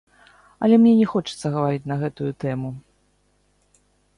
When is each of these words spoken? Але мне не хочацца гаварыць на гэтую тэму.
Але 0.67 0.75
мне 0.85 0.93
не 1.01 1.07
хочацца 1.11 1.51
гаварыць 1.57 1.89
на 1.91 1.95
гэтую 2.05 2.31
тэму. 2.45 2.73